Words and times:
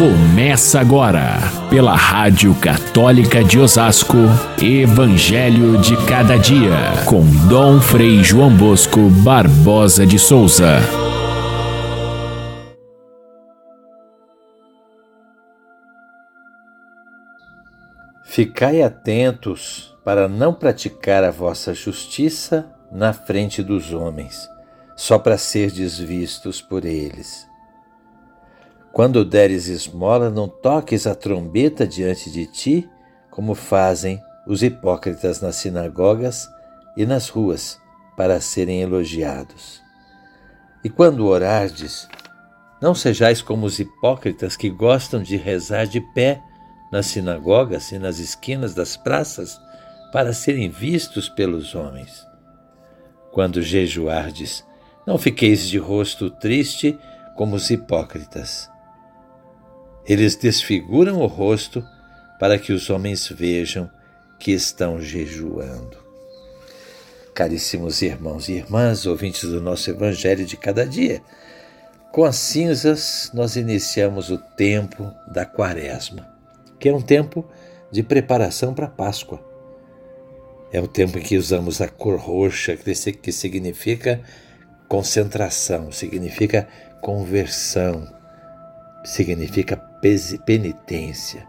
Começa 0.00 0.80
agora, 0.80 1.36
pela 1.68 1.94
Rádio 1.94 2.54
Católica 2.54 3.44
de 3.44 3.58
Osasco, 3.58 4.16
Evangelho 4.58 5.76
de 5.76 5.94
Cada 6.06 6.38
Dia, 6.38 7.04
com 7.04 7.22
Dom 7.46 7.78
Frei 7.82 8.24
João 8.24 8.50
Bosco 8.56 9.10
Barbosa 9.22 10.06
de 10.06 10.18
Souza. 10.18 10.78
Ficai 18.24 18.80
atentos 18.80 19.94
para 20.02 20.26
não 20.26 20.54
praticar 20.54 21.22
a 21.24 21.30
vossa 21.30 21.74
justiça 21.74 22.72
na 22.90 23.12
frente 23.12 23.62
dos 23.62 23.92
homens, 23.92 24.48
só 24.96 25.18
para 25.18 25.36
serdes 25.36 25.98
vistos 25.98 26.62
por 26.62 26.86
eles. 26.86 27.49
Quando 28.92 29.24
deres 29.24 29.68
esmola, 29.68 30.30
não 30.30 30.48
toques 30.48 31.06
a 31.06 31.14
trombeta 31.14 31.86
diante 31.86 32.28
de 32.30 32.44
ti, 32.44 32.90
como 33.30 33.54
fazem 33.54 34.20
os 34.46 34.64
hipócritas 34.64 35.40
nas 35.40 35.56
sinagogas 35.56 36.48
e 36.96 37.06
nas 37.06 37.28
ruas, 37.28 37.80
para 38.16 38.40
serem 38.40 38.82
elogiados. 38.82 39.80
E 40.82 40.90
quando 40.90 41.26
orardes, 41.26 42.08
não 42.82 42.92
sejais 42.92 43.40
como 43.40 43.64
os 43.64 43.78
hipócritas 43.78 44.56
que 44.56 44.68
gostam 44.68 45.22
de 45.22 45.36
rezar 45.36 45.86
de 45.86 46.00
pé 46.12 46.42
nas 46.90 47.06
sinagogas 47.06 47.92
e 47.92 47.98
nas 47.98 48.18
esquinas 48.18 48.74
das 48.74 48.96
praças, 48.96 49.60
para 50.12 50.32
serem 50.32 50.68
vistos 50.68 51.28
pelos 51.28 51.76
homens. 51.76 52.26
Quando 53.30 53.62
jejuardes, 53.62 54.64
não 55.06 55.16
fiqueis 55.16 55.68
de 55.68 55.78
rosto 55.78 56.28
triste 56.28 56.98
como 57.36 57.54
os 57.54 57.70
hipócritas 57.70 58.68
eles 60.06 60.36
desfiguram 60.36 61.20
o 61.20 61.26
rosto 61.26 61.84
para 62.38 62.58
que 62.58 62.72
os 62.72 62.88
homens 62.88 63.28
vejam 63.28 63.90
que 64.38 64.52
estão 64.52 65.00
jejuando. 65.00 65.98
Caríssimos 67.34 68.02
irmãos 68.02 68.48
e 68.48 68.54
irmãs, 68.54 69.06
ouvintes 69.06 69.44
do 69.44 69.60
nosso 69.60 69.90
Evangelho 69.90 70.44
de 70.44 70.56
cada 70.56 70.86
dia, 70.86 71.22
com 72.10 72.24
as 72.24 72.36
cinzas 72.36 73.30
nós 73.32 73.56
iniciamos 73.56 74.30
o 74.30 74.38
tempo 74.38 75.12
da 75.32 75.46
Quaresma, 75.46 76.26
que 76.78 76.88
é 76.88 76.94
um 76.94 77.00
tempo 77.00 77.48
de 77.90 78.02
preparação 78.02 78.74
para 78.74 78.86
a 78.86 78.90
Páscoa. 78.90 79.40
É 80.72 80.80
o 80.80 80.88
tempo 80.88 81.18
em 81.18 81.22
que 81.22 81.36
usamos 81.36 81.80
a 81.80 81.88
cor 81.88 82.18
roxa, 82.18 82.76
que 82.76 83.32
significa 83.32 84.20
concentração, 84.88 85.92
significa 85.92 86.68
conversão, 87.00 88.08
significa 89.04 89.76
penitência. 90.44 91.46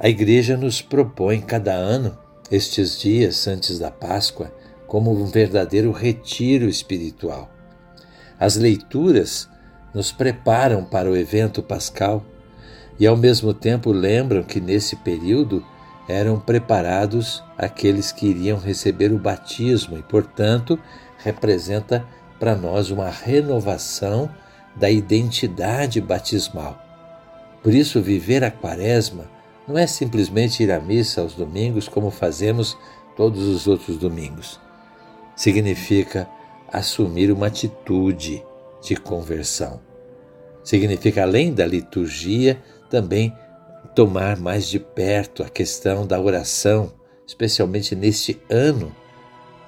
A 0.00 0.08
Igreja 0.08 0.56
nos 0.56 0.80
propõe 0.80 1.40
cada 1.40 1.72
ano 1.72 2.16
estes 2.50 3.00
dias 3.00 3.46
antes 3.46 3.78
da 3.78 3.90
Páscoa 3.90 4.52
como 4.86 5.10
um 5.12 5.26
verdadeiro 5.26 5.92
retiro 5.92 6.68
espiritual. 6.68 7.50
As 8.38 8.56
leituras 8.56 9.48
nos 9.92 10.12
preparam 10.12 10.84
para 10.84 11.10
o 11.10 11.16
evento 11.16 11.62
pascal 11.62 12.24
e, 12.98 13.06
ao 13.06 13.16
mesmo 13.16 13.52
tempo, 13.52 13.92
lembram 13.92 14.42
que 14.42 14.60
nesse 14.60 14.96
período 14.96 15.64
eram 16.08 16.40
preparados 16.40 17.42
aqueles 17.56 18.10
que 18.10 18.26
iriam 18.26 18.58
receber 18.58 19.12
o 19.12 19.18
batismo 19.18 19.98
e, 19.98 20.02
portanto, 20.02 20.78
representa 21.18 22.06
para 22.38 22.54
nós 22.54 22.90
uma 22.90 23.10
renovação 23.10 24.30
da 24.78 24.90
identidade 24.90 26.00
batismal. 26.00 26.80
Por 27.62 27.74
isso, 27.74 28.00
viver 28.00 28.44
a 28.44 28.50
Quaresma 28.50 29.28
não 29.66 29.76
é 29.76 29.86
simplesmente 29.86 30.62
ir 30.62 30.70
à 30.70 30.80
missa 30.80 31.20
aos 31.20 31.34
domingos 31.34 31.88
como 31.88 32.10
fazemos 32.10 32.78
todos 33.16 33.42
os 33.42 33.66
outros 33.66 33.96
domingos. 33.98 34.60
Significa 35.36 36.28
assumir 36.72 37.30
uma 37.30 37.48
atitude 37.48 38.42
de 38.80 38.96
conversão. 38.96 39.80
Significa, 40.62 41.22
além 41.22 41.52
da 41.52 41.66
liturgia, 41.66 42.62
também 42.88 43.36
tomar 43.94 44.36
mais 44.36 44.68
de 44.68 44.78
perto 44.78 45.42
a 45.42 45.48
questão 45.48 46.06
da 46.06 46.20
oração, 46.20 46.92
especialmente 47.26 47.94
neste 47.94 48.40
ano 48.48 48.94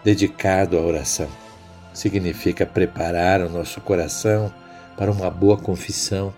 dedicado 0.04 0.78
à 0.78 0.80
oração. 0.80 1.28
Significa 1.92 2.64
preparar 2.64 3.40
o 3.40 3.48
nosso 3.48 3.80
coração 3.80 4.52
para 5.00 5.10
uma 5.10 5.30
boa 5.30 5.56
confissão 5.56 6.30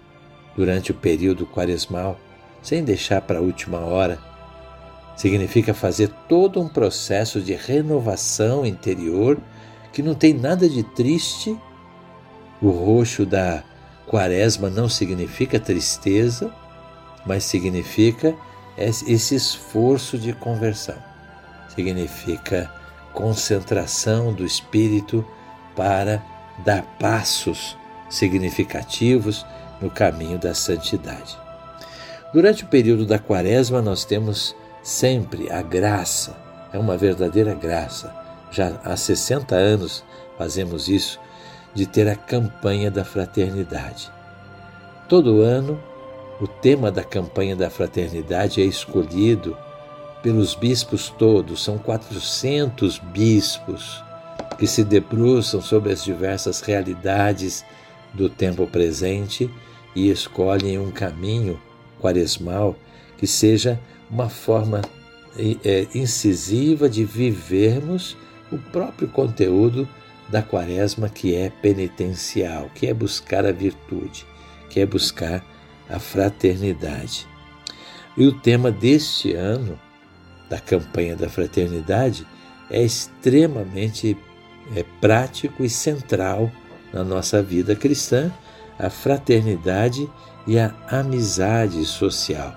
durante 0.56 0.92
o 0.92 0.94
período 0.94 1.44
quaresmal, 1.44 2.16
sem 2.62 2.84
deixar 2.84 3.20
para 3.20 3.40
a 3.40 3.42
última 3.42 3.80
hora. 3.80 4.20
Significa 5.16 5.74
fazer 5.74 6.10
todo 6.28 6.60
um 6.60 6.68
processo 6.68 7.40
de 7.40 7.54
renovação 7.54 8.64
interior 8.64 9.36
que 9.92 10.00
não 10.00 10.14
tem 10.14 10.32
nada 10.32 10.68
de 10.68 10.84
triste. 10.84 11.58
O 12.60 12.70
roxo 12.70 13.26
da 13.26 13.64
quaresma 14.06 14.70
não 14.70 14.88
significa 14.88 15.58
tristeza, 15.58 16.54
mas 17.26 17.42
significa 17.42 18.32
esse 18.78 19.34
esforço 19.34 20.16
de 20.16 20.32
conversão. 20.34 21.02
Significa 21.74 22.72
concentração 23.12 24.32
do 24.32 24.46
espírito 24.46 25.26
para 25.74 26.22
dar 26.64 26.84
passos 27.00 27.76
significativos 28.12 29.46
no 29.80 29.90
caminho 29.90 30.38
da 30.38 30.54
santidade. 30.54 31.36
Durante 32.32 32.64
o 32.64 32.66
período 32.68 33.06
da 33.06 33.18
Quaresma, 33.18 33.80
nós 33.80 34.04
temos 34.04 34.54
sempre 34.82 35.50
a 35.50 35.62
graça, 35.62 36.36
é 36.72 36.78
uma 36.78 36.96
verdadeira 36.96 37.54
graça. 37.54 38.14
Já 38.50 38.78
há 38.84 38.96
60 38.96 39.54
anos 39.54 40.04
fazemos 40.36 40.88
isso, 40.88 41.18
de 41.74 41.86
ter 41.86 42.06
a 42.06 42.14
campanha 42.14 42.90
da 42.90 43.04
fraternidade. 43.04 44.12
Todo 45.08 45.40
ano, 45.40 45.82
o 46.40 46.46
tema 46.46 46.90
da 46.90 47.02
campanha 47.02 47.56
da 47.56 47.70
fraternidade 47.70 48.60
é 48.60 48.64
escolhido 48.64 49.56
pelos 50.22 50.54
bispos 50.54 51.08
todos, 51.08 51.64
são 51.64 51.78
400 51.78 52.98
bispos 52.98 54.02
que 54.58 54.66
se 54.66 54.84
debruçam 54.84 55.60
sobre 55.60 55.92
as 55.92 56.04
diversas 56.04 56.60
realidades 56.60 57.64
do 58.14 58.28
tempo 58.28 58.66
presente 58.66 59.50
e 59.94 60.10
escolhem 60.10 60.78
um 60.78 60.90
caminho 60.90 61.60
quaresmal 62.00 62.76
que 63.18 63.26
seja 63.26 63.78
uma 64.10 64.28
forma 64.28 64.82
é, 65.64 65.86
incisiva 65.94 66.88
de 66.88 67.04
vivermos 67.04 68.16
o 68.50 68.58
próprio 68.58 69.08
conteúdo 69.08 69.88
da 70.28 70.42
quaresma, 70.42 71.08
que 71.08 71.34
é 71.34 71.50
penitencial, 71.50 72.70
que 72.74 72.86
é 72.86 72.94
buscar 72.94 73.46
a 73.46 73.52
virtude, 73.52 74.26
que 74.68 74.80
é 74.80 74.86
buscar 74.86 75.44
a 75.88 75.98
fraternidade. 75.98 77.26
E 78.16 78.26
o 78.26 78.32
tema 78.32 78.70
deste 78.70 79.34
ano, 79.34 79.78
da 80.48 80.58
campanha 80.58 81.16
da 81.16 81.28
fraternidade, 81.28 82.26
é 82.70 82.82
extremamente 82.82 84.16
é, 84.74 84.84
prático 85.00 85.64
e 85.64 85.70
central 85.70 86.50
na 86.92 87.02
nossa 87.02 87.42
vida 87.42 87.74
cristã 87.74 88.30
a 88.78 88.90
fraternidade 88.90 90.10
e 90.46 90.58
a 90.58 90.74
amizade 90.88 91.84
social. 91.84 92.54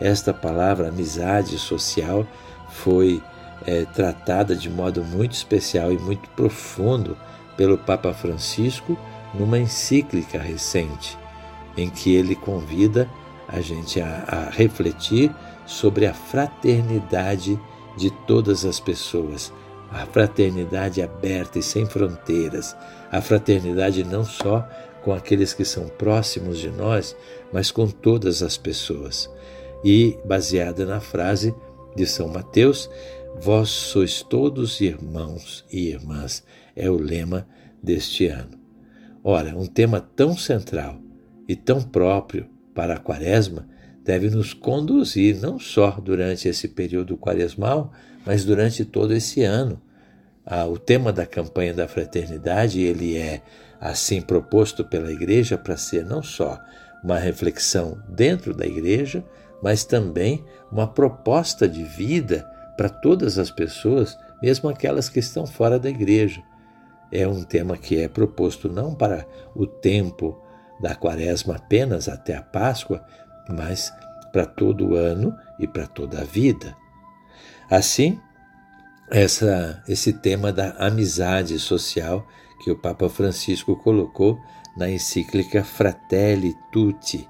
Esta 0.00 0.32
palavra, 0.32 0.88
amizade 0.88 1.58
social, 1.58 2.26
foi 2.70 3.22
é, 3.66 3.84
tratada 3.84 4.54
de 4.54 4.68
modo 4.68 5.04
muito 5.04 5.32
especial 5.32 5.92
e 5.92 5.98
muito 5.98 6.28
profundo 6.30 7.16
pelo 7.56 7.78
Papa 7.78 8.12
Francisco 8.12 8.98
numa 9.34 9.58
encíclica 9.58 10.38
recente, 10.38 11.18
em 11.76 11.88
que 11.90 12.14
ele 12.14 12.34
convida 12.34 13.08
a 13.48 13.60
gente 13.60 14.00
a, 14.00 14.24
a 14.26 14.50
refletir 14.50 15.34
sobre 15.66 16.06
a 16.06 16.14
fraternidade 16.14 17.58
de 17.96 18.10
todas 18.26 18.64
as 18.64 18.78
pessoas, 18.78 19.52
a 19.90 20.04
fraternidade 20.06 21.00
aberta 21.00 21.58
e 21.58 21.62
sem 21.62 21.86
fronteiras, 21.86 22.76
a 23.10 23.20
fraternidade 23.20 24.04
não 24.04 24.24
só 24.24 24.68
com 25.02 25.12
aqueles 25.12 25.54
que 25.54 25.64
são 25.64 25.88
próximos 25.88 26.58
de 26.58 26.68
nós, 26.68 27.16
mas 27.52 27.70
com 27.70 27.86
todas 27.86 28.42
as 28.42 28.56
pessoas. 28.56 29.30
E 29.84 30.18
baseada 30.24 30.84
na 30.84 31.00
frase 31.00 31.54
de 31.94 32.06
São 32.06 32.28
Mateus, 32.28 32.90
vós 33.40 33.68
sois 33.68 34.22
todos 34.22 34.80
irmãos 34.80 35.64
e 35.70 35.88
irmãs, 35.88 36.42
é 36.74 36.90
o 36.90 36.96
lema 36.96 37.46
deste 37.82 38.26
ano. 38.26 38.58
Ora, 39.22 39.56
um 39.56 39.66
tema 39.66 40.00
tão 40.00 40.36
central 40.36 41.00
e 41.48 41.54
tão 41.54 41.82
próprio 41.82 42.48
para 42.74 42.94
a 42.94 42.98
Quaresma 42.98 43.68
deve 44.04 44.30
nos 44.30 44.52
conduzir 44.54 45.40
não 45.40 45.58
só 45.58 45.90
durante 45.92 46.48
esse 46.48 46.68
período 46.68 47.16
quaresmal, 47.16 47.92
mas 48.24 48.44
durante 48.44 48.84
todo 48.84 49.12
esse 49.12 49.42
ano 49.42 49.80
ah, 50.46 50.64
o 50.66 50.78
tema 50.78 51.12
da 51.12 51.26
campanha 51.26 51.74
da 51.74 51.88
fraternidade 51.88 52.80
ele 52.80 53.18
é 53.18 53.42
assim 53.80 54.22
proposto 54.22 54.84
pela 54.84 55.10
igreja 55.10 55.58
para 55.58 55.76
ser 55.76 56.04
não 56.04 56.22
só 56.22 56.62
uma 57.02 57.18
reflexão 57.18 58.00
dentro 58.08 58.54
da 58.54 58.64
igreja, 58.64 59.24
mas 59.62 59.84
também 59.84 60.44
uma 60.70 60.86
proposta 60.86 61.68
de 61.68 61.82
vida 61.82 62.48
para 62.76 62.88
todas 62.88 63.38
as 63.38 63.50
pessoas, 63.50 64.16
mesmo 64.40 64.68
aquelas 64.68 65.08
que 65.08 65.18
estão 65.18 65.46
fora 65.46 65.78
da 65.78 65.90
igreja. 65.90 66.42
É 67.10 67.26
um 67.26 67.42
tema 67.42 67.76
que 67.76 67.98
é 67.98 68.08
proposto 68.08 68.68
não 68.68 68.94
para 68.94 69.26
o 69.54 69.66
tempo 69.66 70.40
da 70.80 70.94
quaresma 70.94 71.56
apenas 71.56 72.08
até 72.08 72.36
a 72.36 72.42
Páscoa, 72.42 73.04
mas 73.48 73.92
para 74.32 74.44
todo 74.44 74.90
o 74.90 74.94
ano 74.94 75.36
e 75.58 75.66
para 75.66 75.86
toda 75.86 76.20
a 76.20 76.24
vida. 76.24 76.76
Assim, 77.70 78.20
essa, 79.10 79.82
esse 79.88 80.12
tema 80.12 80.52
da 80.52 80.70
amizade 80.78 81.58
social 81.58 82.26
que 82.62 82.70
o 82.70 82.76
Papa 82.76 83.08
Francisco 83.08 83.76
colocou 83.76 84.40
na 84.76 84.90
encíclica 84.90 85.62
Fratelli 85.62 86.54
Tutti. 86.72 87.28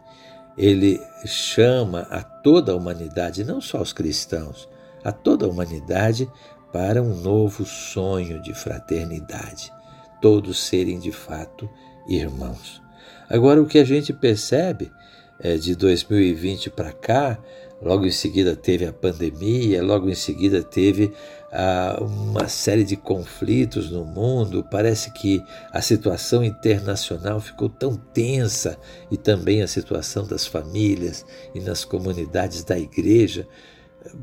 Ele 0.57 1.01
chama 1.27 2.01
a 2.11 2.23
toda 2.23 2.73
a 2.73 2.77
humanidade, 2.77 3.45
não 3.45 3.61
só 3.61 3.81
os 3.81 3.93
cristãos, 3.93 4.69
a 5.05 5.13
toda 5.13 5.47
a 5.47 5.49
humanidade 5.49 6.31
para 6.73 7.03
um 7.03 7.15
novo 7.15 7.65
sonho 7.65 8.43
de 8.43 8.55
fraternidade, 8.55 9.73
todos 10.21 10.59
serem 10.59 10.99
de 10.99 11.13
fato 11.13 11.69
irmãos. 12.09 12.83
Agora, 13.29 13.61
o 13.61 13.67
que 13.67 13.79
a 13.79 13.85
gente 13.85 14.13
percebe 14.13 14.91
é, 15.39 15.57
de 15.57 15.75
2020 15.75 16.71
para 16.71 16.93
cá, 16.93 17.39
logo 17.81 18.07
em 18.07 18.11
seguida 18.11 18.57
teve 18.57 18.87
a 18.87 18.93
pandemia, 18.93 19.83
logo 19.83 20.09
em 20.09 20.15
seguida 20.15 20.63
teve 20.63 21.13
ah, 21.53 21.99
uma 22.01 22.49
série 22.49 22.85
de 22.85 22.97
conflitos 22.97 23.91
no 23.91 24.05
mundo. 24.05 24.67
Parece 24.71 25.11
que 25.13 25.43
a 25.73 25.81
situação 25.81 26.43
internacional 26.43 27.41
ficou 27.41 27.69
tão 27.69 27.97
tensa 27.97 28.79
e 29.11 29.17
também 29.17 29.63
a 29.63 29.69
situação 29.69 30.27
das 30.27 30.47
famílias 30.47 31.25
e 31.55 31.61
nas 31.61 31.85
comunidades 31.85 32.65
da 32.65 32.79
igreja. 32.79 33.47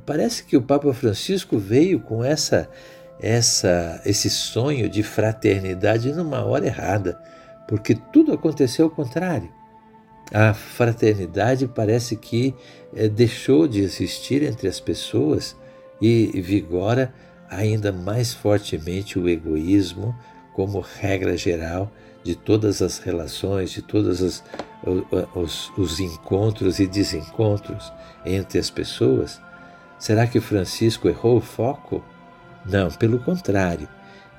Parece 0.05 0.43
que 0.43 0.57
o 0.57 0.61
Papa 0.61 0.93
Francisco 0.93 1.57
veio 1.57 1.99
com 1.99 2.23
essa 2.23 2.69
essa 3.19 4.01
esse 4.03 4.29
sonho 4.29 4.89
de 4.89 5.01
fraternidade 5.03 6.11
numa 6.11 6.43
hora 6.43 6.65
errada, 6.65 7.19
porque 7.67 7.95
tudo 8.11 8.33
aconteceu 8.33 8.85
ao 8.85 8.91
contrário. 8.91 9.49
A 10.31 10.53
fraternidade 10.53 11.67
parece 11.67 12.15
que 12.15 12.53
é, 12.95 13.07
deixou 13.07 13.67
de 13.67 13.81
existir 13.81 14.43
entre 14.43 14.67
as 14.67 14.79
pessoas 14.79 15.55
e 16.01 16.41
vigora 16.41 17.13
ainda 17.49 17.91
mais 17.91 18.33
fortemente 18.33 19.19
o 19.19 19.29
egoísmo 19.29 20.15
como 20.53 20.79
regra 20.79 21.37
geral 21.37 21.91
de 22.23 22.35
todas 22.35 22.81
as 22.81 22.99
relações, 22.99 23.71
de 23.71 23.81
todos 23.81 24.21
os, 24.21 24.43
os, 25.35 25.71
os 25.77 25.99
encontros 25.99 26.79
e 26.79 26.87
desencontros 26.87 27.91
entre 28.25 28.59
as 28.59 28.69
pessoas? 28.69 29.41
Será 29.99 30.25
que 30.27 30.39
Francisco 30.39 31.07
errou 31.07 31.37
o 31.37 31.41
foco? 31.41 32.03
Não, 32.65 32.89
pelo 32.89 33.19
contrário. 33.19 33.87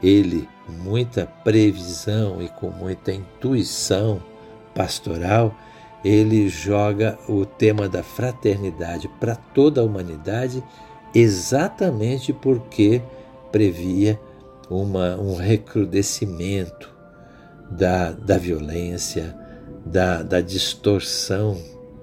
Ele, 0.02 0.48
com 0.66 0.72
muita 0.72 1.26
previsão 1.44 2.42
e 2.42 2.48
com 2.48 2.70
muita 2.70 3.12
intuição 3.12 4.22
pastoral, 4.74 5.56
ele 6.04 6.48
joga 6.48 7.18
o 7.28 7.46
tema 7.46 7.88
da 7.88 8.02
fraternidade 8.02 9.08
para 9.18 9.34
toda 9.34 9.80
a 9.80 9.84
humanidade 9.84 10.62
exatamente 11.14 12.32
porque 12.32 13.00
previa 13.50 14.20
uma, 14.68 15.16
um 15.16 15.36
recrudescimento 15.36 16.92
da, 17.70 18.12
da 18.12 18.36
violência, 18.36 19.34
da, 19.86 20.22
da 20.22 20.40
distorção 20.40 21.56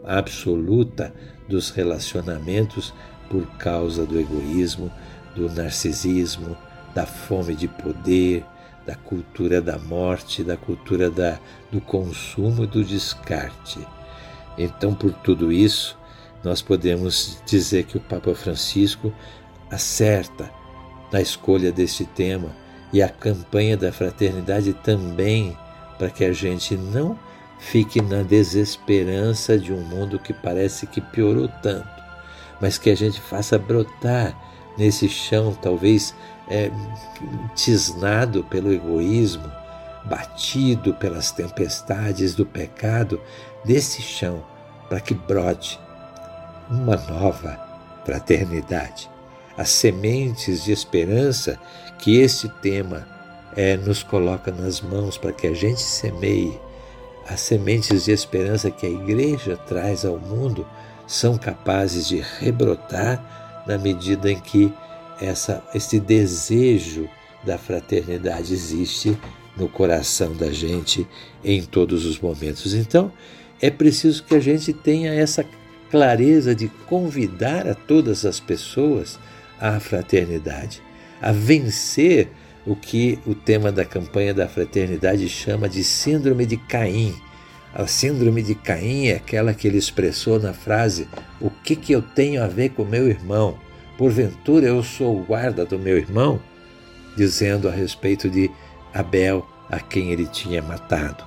absoluta 0.04 1.14
dos 1.48 1.70
relacionamentos 1.70 2.94
por 3.30 3.46
causa 3.58 4.06
do 4.06 4.20
egoísmo, 4.20 4.92
do 5.36 5.50
narcisismo, 5.50 6.58
da 6.94 7.06
fome 7.06 7.56
de 7.56 7.68
poder, 7.68 8.46
da 8.92 8.96
cultura 8.96 9.62
da 9.62 9.80
morte, 9.80 10.44
da 10.44 10.58
cultura 10.58 11.10
da, 11.10 11.40
do 11.72 11.80
consumo 11.80 12.66
e 12.66 12.68
do 12.68 12.84
descarte. 12.84 13.80
Então, 14.58 14.94
por 14.94 15.14
tudo 15.14 15.50
isso, 15.50 15.98
nós 16.44 16.62
podemos 16.62 17.42
dizer 17.46 17.86
que 17.86 17.96
o 17.96 18.02
Papa 18.02 18.36
Francisco 18.36 19.14
acerta 19.70 20.52
na 21.10 21.22
escolha 21.22 21.72
deste 21.72 22.04
tema 22.04 22.54
e 22.92 23.02
a 23.02 23.08
campanha 23.08 23.78
da 23.78 23.94
fraternidade 23.94 24.74
também, 24.74 25.58
para 25.98 26.10
que 26.10 26.26
a 26.26 26.34
gente 26.34 26.76
não 26.76 27.18
fique 27.60 28.02
na 28.02 28.24
desesperança 28.24 29.58
de 29.58 29.72
um 29.72 29.82
mundo 29.82 30.20
que 30.20 30.34
parece 30.34 30.86
que 30.86 31.00
piorou 31.00 31.48
tanto, 31.64 31.88
mas 32.60 32.78
que 32.78 32.90
a 32.90 32.96
gente 32.96 33.22
faça 33.22 33.58
brotar 33.58 34.36
nesse 34.78 35.08
chão, 35.08 35.58
talvez 35.62 36.14
é, 36.52 36.70
tisnado 37.56 38.44
pelo 38.44 38.74
egoísmo, 38.74 39.50
batido 40.04 40.94
pelas 40.96 41.32
tempestades 41.32 42.36
do 42.36 42.46
pecado, 42.46 43.22
desse 43.64 44.02
chão, 44.02 44.44
para 44.90 45.00
que 45.00 45.14
brote 45.14 45.80
uma 46.70 46.98
nova 46.98 47.58
fraternidade. 48.06 49.10
As 49.58 49.70
sementes 49.70 50.64
de 50.66 50.74
esperança 50.74 51.58
que 51.98 52.20
este 52.20 52.50
tema 52.62 53.08
é, 53.56 53.78
nos 53.78 54.04
coloca 54.04 54.52
nas 54.52 54.82
mãos 54.82 55.18
para 55.18 55.32
que 55.32 55.48
a 55.48 55.54
gente 55.54 55.82
semeie, 55.82 56.60
as 57.30 57.40
sementes 57.40 58.06
de 58.06 58.12
esperança 58.12 58.70
que 58.70 58.86
a 58.86 58.90
igreja 58.90 59.56
traz 59.56 60.04
ao 60.04 60.18
mundo 60.18 60.68
são 61.08 61.38
capazes 61.38 62.08
de 62.08 62.20
rebrotar 62.40 63.64
na 63.66 63.78
medida 63.78 64.32
em 64.32 64.40
que 64.40 64.74
essa, 65.22 65.64
esse 65.74 66.00
desejo 66.00 67.08
da 67.44 67.58
fraternidade 67.58 68.54
existe 68.54 69.18
no 69.56 69.68
coração 69.68 70.34
da 70.36 70.52
gente 70.52 71.08
em 71.44 71.62
todos 71.64 72.06
os 72.06 72.20
momentos. 72.20 72.74
Então, 72.74 73.12
é 73.62 73.70
preciso 73.70 74.24
que 74.24 74.36
a 74.36 74.40
gente 74.40 74.74
tenha 74.74 75.14
essa 75.14 75.46
clareza 75.90 76.56
de 76.56 76.68
convidar 76.88 77.68
a 77.68 77.76
todas 77.76 78.26
as 78.26 78.40
pessoas 78.40 79.20
à 79.60 79.80
fraternidade, 79.80 80.82
a 81.22 81.32
vencer 81.32 82.30
o 82.66 82.76
que 82.76 83.20
o 83.26 83.36
tema 83.36 83.72
da 83.72 83.84
campanha 83.84 84.34
da 84.34 84.48
fraternidade 84.48 85.28
chama 85.28 85.68
de 85.68 85.84
Síndrome 85.84 86.46
de 86.46 86.58
Caim. 86.58 87.14
A 87.74 87.86
Síndrome 87.88 88.42
de 88.42 88.56
Caim 88.56 89.08
é 89.08 89.16
aquela 89.16 89.54
que 89.54 89.68
ele 89.68 89.78
expressou 89.78 90.40
na 90.40 90.54
frase: 90.54 91.08
O 91.40 91.50
que, 91.50 91.76
que 91.76 91.94
eu 91.94 92.02
tenho 92.02 92.44
a 92.44 92.48
ver 92.48 92.70
com 92.70 92.84
meu 92.84 93.08
irmão? 93.08 93.58
Porventura 94.02 94.66
eu 94.66 94.82
sou 94.82 95.16
o 95.16 95.24
guarda 95.24 95.64
do 95.64 95.78
meu 95.78 95.96
irmão? 95.96 96.42
Dizendo 97.16 97.70
a 97.70 97.72
respeito 97.72 98.32
de 98.32 98.50
Abel, 98.92 99.46
a 99.70 99.80
quem 99.80 100.10
ele 100.10 100.26
tinha 100.26 100.60
matado. 100.60 101.24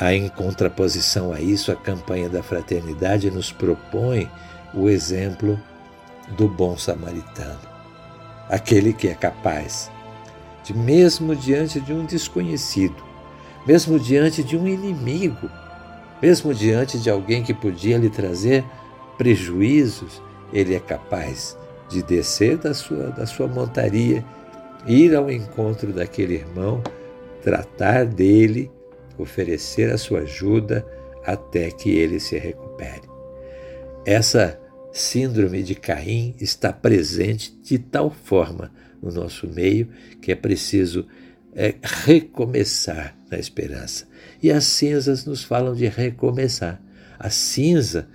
Em 0.00 0.28
contraposição 0.28 1.32
a 1.32 1.40
isso, 1.40 1.72
a 1.72 1.74
campanha 1.74 2.28
da 2.28 2.40
fraternidade 2.40 3.28
nos 3.32 3.50
propõe 3.50 4.30
o 4.72 4.88
exemplo 4.88 5.58
do 6.36 6.46
bom 6.46 6.78
samaritano, 6.78 7.58
aquele 8.48 8.92
que 8.92 9.08
é 9.08 9.14
capaz 9.14 9.90
de, 10.62 10.72
mesmo 10.72 11.34
diante 11.34 11.80
de 11.80 11.92
um 11.92 12.04
desconhecido, 12.04 13.02
mesmo 13.66 13.98
diante 13.98 14.44
de 14.44 14.56
um 14.56 14.68
inimigo, 14.68 15.50
mesmo 16.22 16.54
diante 16.54 16.96
de 16.96 17.10
alguém 17.10 17.42
que 17.42 17.52
podia 17.52 17.98
lhe 17.98 18.08
trazer 18.08 18.64
prejuízos, 19.16 20.22
ele 20.52 20.76
é 20.76 20.78
capaz 20.78 21.58
de 21.88 22.02
descer 22.02 22.58
da 22.58 22.74
sua, 22.74 23.10
da 23.10 23.26
sua 23.26 23.46
montaria, 23.46 24.24
ir 24.86 25.14
ao 25.14 25.30
encontro 25.30 25.92
daquele 25.92 26.34
irmão, 26.34 26.82
tratar 27.42 28.04
dele 28.04 28.70
oferecer 29.16 29.90
a 29.92 29.98
sua 29.98 30.20
ajuda 30.20 30.86
até 31.24 31.70
que 31.70 31.90
ele 31.90 32.20
se 32.20 32.38
recupere. 32.38 33.08
Essa 34.04 34.58
síndrome 34.92 35.62
de 35.62 35.74
Caim 35.74 36.34
está 36.40 36.72
presente 36.72 37.56
de 37.62 37.78
tal 37.78 38.10
forma 38.10 38.72
no 39.02 39.10
nosso 39.12 39.46
meio 39.46 39.88
que 40.20 40.32
é 40.32 40.34
preciso 40.34 41.06
é, 41.54 41.74
recomeçar 41.82 43.16
na 43.30 43.38
esperança. 43.38 44.06
E 44.42 44.50
as 44.50 44.64
cinzas 44.64 45.24
nos 45.24 45.42
falam 45.42 45.74
de 45.74 45.86
recomeçar. 45.86 46.80
A 47.18 47.30
cinza 47.30 48.08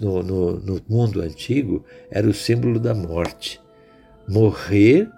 no, 0.00 0.22
no, 0.22 0.60
no 0.60 0.82
mundo 0.88 1.20
antigo 1.20 1.84
era 2.10 2.28
o 2.28 2.34
símbolo 2.34 2.78
da 2.78 2.94
morte. 2.94 3.60
Morrer 4.28 5.08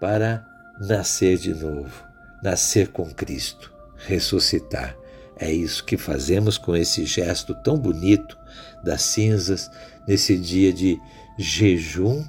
para 0.00 0.44
nascer 0.80 1.38
de 1.38 1.54
novo, 1.54 2.04
nascer 2.42 2.88
com 2.88 3.10
Cristo 3.12 3.76
ressuscitar. 3.96 4.96
É 5.38 5.52
isso 5.52 5.84
que 5.84 5.96
fazemos 5.96 6.56
com 6.56 6.74
esse 6.74 7.04
gesto 7.04 7.54
tão 7.54 7.76
bonito 7.76 8.38
das 8.82 9.02
cinzas, 9.02 9.70
nesse 10.06 10.36
dia 10.36 10.72
de 10.72 10.98
jejum 11.38 12.24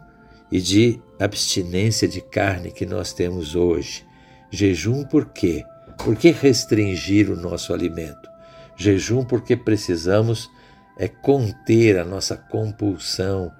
e 0.51 0.59
de 0.59 0.99
abstinência 1.19 2.07
de 2.07 2.21
carne 2.21 2.71
que 2.71 2.85
nós 2.85 3.13
temos 3.13 3.55
hoje. 3.55 4.05
Jejum 4.51 5.03
por 5.03 5.25
quê? 5.25 5.63
Por 5.97 6.15
que 6.15 6.31
restringir 6.31 7.29
o 7.29 7.35
nosso 7.35 7.73
alimento? 7.73 8.29
Jejum 8.75 9.23
porque 9.23 9.55
precisamos 9.55 10.49
é 10.97 11.07
conter 11.07 11.99
a 11.99 12.05
nossa 12.05 12.35
compulsão 12.35 13.51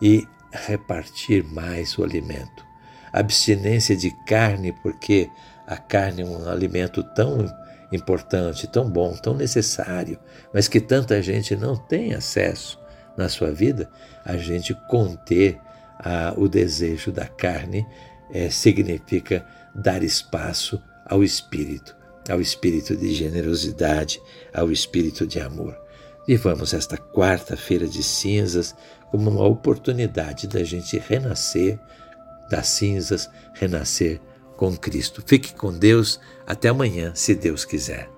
e 0.00 0.26
repartir 0.52 1.44
mais 1.44 1.96
o 1.98 2.04
alimento. 2.04 2.64
Abstinência 3.12 3.96
de 3.96 4.10
carne 4.26 4.72
porque 4.82 5.30
a 5.66 5.76
carne 5.76 6.22
é 6.22 6.24
um 6.24 6.48
alimento 6.48 7.02
tão 7.14 7.46
importante, 7.92 8.66
tão 8.66 8.90
bom, 8.90 9.14
tão 9.14 9.34
necessário, 9.34 10.18
mas 10.52 10.68
que 10.68 10.80
tanta 10.80 11.22
gente 11.22 11.54
não 11.56 11.76
tem 11.76 12.12
acesso 12.12 12.78
na 13.16 13.28
sua 13.28 13.52
vida, 13.52 13.88
a 14.24 14.36
gente 14.36 14.74
conter 14.88 15.58
a, 15.98 16.34
o 16.36 16.48
desejo 16.48 17.12
da 17.12 17.26
carne 17.26 17.86
é, 18.32 18.50
significa 18.50 19.46
dar 19.74 20.02
espaço 20.02 20.82
ao 21.06 21.22
espírito, 21.22 21.96
ao 22.28 22.40
espírito 22.40 22.96
de 22.96 23.14
generosidade, 23.14 24.20
ao 24.52 24.72
espírito 24.72 25.26
de 25.26 25.40
amor. 25.40 25.83
Vivamos 26.26 26.72
esta 26.72 26.96
quarta-feira 26.96 27.86
de 27.86 28.02
cinzas 28.02 28.74
como 29.10 29.30
uma 29.30 29.44
oportunidade 29.46 30.46
da 30.48 30.64
gente 30.64 30.98
renascer 30.98 31.78
das 32.50 32.68
cinzas, 32.68 33.30
renascer 33.54 34.20
com 34.56 34.76
Cristo. 34.76 35.22
Fique 35.26 35.54
com 35.54 35.72
Deus. 35.72 36.20
Até 36.46 36.68
amanhã, 36.68 37.12
se 37.14 37.34
Deus 37.34 37.64
quiser. 37.64 38.08